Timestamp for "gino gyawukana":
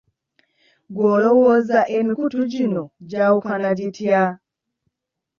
2.53-3.69